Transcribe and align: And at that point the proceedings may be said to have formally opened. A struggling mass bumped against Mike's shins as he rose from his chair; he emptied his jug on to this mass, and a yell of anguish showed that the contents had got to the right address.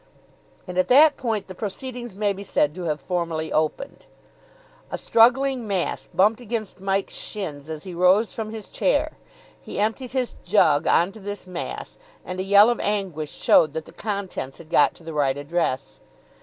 And 0.67 0.79
at 0.79 0.87
that 0.87 1.15
point 1.15 1.47
the 1.47 1.53
proceedings 1.53 2.15
may 2.15 2.33
be 2.33 2.41
said 2.43 2.73
to 2.73 2.85
have 2.85 2.99
formally 2.99 3.53
opened. 3.53 4.07
A 4.89 4.97
struggling 4.97 5.67
mass 5.67 6.07
bumped 6.11 6.41
against 6.41 6.79
Mike's 6.79 7.13
shins 7.13 7.69
as 7.69 7.83
he 7.83 7.93
rose 7.93 8.33
from 8.33 8.49
his 8.51 8.67
chair; 8.67 9.11
he 9.59 9.77
emptied 9.79 10.13
his 10.13 10.37
jug 10.43 10.87
on 10.87 11.11
to 11.11 11.19
this 11.19 11.45
mass, 11.45 11.99
and 12.25 12.39
a 12.39 12.43
yell 12.43 12.71
of 12.71 12.79
anguish 12.79 13.31
showed 13.31 13.73
that 13.73 13.85
the 13.85 13.91
contents 13.91 14.57
had 14.57 14.71
got 14.71 14.95
to 14.95 15.03
the 15.03 15.13
right 15.13 15.37
address. 15.37 15.99